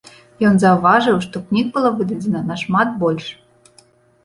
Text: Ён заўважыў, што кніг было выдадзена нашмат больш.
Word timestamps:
Ён 0.51 0.55
заўважыў, 0.63 1.19
што 1.25 1.35
кніг 1.51 1.69
было 1.77 1.93
выдадзена 2.01 2.43
нашмат 2.51 2.99
больш. 3.07 3.31